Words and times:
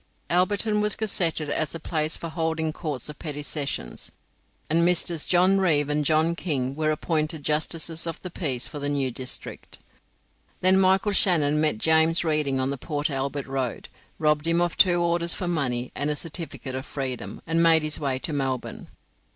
Alberton 0.31 0.81
was 0.81 0.95
gazetted 0.95 1.47
as 1.47 1.75
a 1.75 1.79
place 1.79 2.17
for 2.17 2.29
holding 2.29 2.73
Courts 2.73 3.07
of 3.07 3.19
Petty 3.19 3.43
Sessions, 3.43 4.09
and 4.67 4.83
Messrs. 4.83 5.25
John 5.25 5.59
Reeve 5.59 5.89
and 5.89 6.03
John 6.03 6.33
King 6.35 6.73
were 6.75 6.89
appointed 6.89 7.43
Justices 7.43 8.07
of 8.07 8.19
the 8.23 8.31
Peace 8.31 8.67
for 8.67 8.79
the 8.79 8.89
new 8.89 9.11
district. 9.11 9.77
Then 10.61 10.79
Michael 10.79 11.11
Shannon 11.11 11.61
met 11.61 11.77
James 11.77 12.23
Reading 12.23 12.59
on 12.59 12.71
the 12.71 12.79
Port 12.79 13.11
Albert 13.11 13.45
Road, 13.45 13.89
robbed 14.17 14.47
him 14.47 14.59
of 14.59 14.75
two 14.75 14.99
orders 14.99 15.35
for 15.35 15.47
money 15.47 15.91
and 15.93 16.09
a 16.09 16.15
certificate 16.15 16.73
of 16.73 16.83
freedom, 16.87 17.43
and 17.45 17.61
made 17.61 17.83
his 17.83 17.99
way 17.99 18.17
to 18.17 18.33
Melbourne. 18.33 18.87